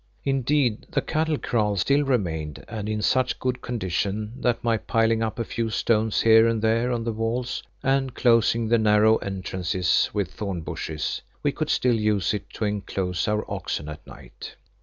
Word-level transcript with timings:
Indeed, 0.23 0.87
the 0.89 1.01
cattle 1.03 1.37
kraal 1.37 1.75
still 1.75 2.01
remained 2.01 2.65
and 2.67 2.89
in 2.89 3.03
such 3.03 3.37
good 3.37 3.61
condition 3.61 4.33
that 4.37 4.63
by 4.63 4.77
piling 4.77 5.21
up 5.21 5.37
a 5.37 5.43
few 5.45 5.69
stones 5.69 6.21
here 6.21 6.47
and 6.47 6.59
there 6.59 6.91
on 6.91 7.03
the 7.03 7.11
walls 7.11 7.61
and 7.83 8.15
closing 8.15 8.67
the 8.67 8.79
narrow 8.79 9.17
entrances 9.17 10.09
with 10.11 10.31
thorn 10.33 10.61
bushes, 10.61 11.21
we 11.43 11.51
could 11.51 11.69
still 11.69 11.99
use 11.99 12.33
it 12.33 12.49
to 12.53 12.65
enclose 12.65 13.27
our 13.27 13.45
oxen 13.47 13.87
at 13.89 14.07
night. 14.07 14.55